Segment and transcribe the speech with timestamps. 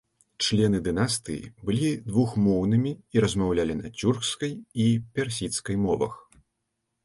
[0.43, 4.53] Члены дынастыі былі двухмоўнымі і размаўлялі на цюркскай
[4.89, 6.13] і персідскай мовах.